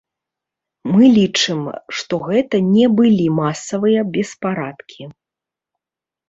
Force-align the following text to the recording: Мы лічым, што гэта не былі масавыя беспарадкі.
Мы 0.93 1.03
лічым, 1.17 1.59
што 1.97 2.13
гэта 2.29 2.61
не 2.77 2.85
былі 3.01 3.27
масавыя 3.41 4.01
беспарадкі. 4.17 5.03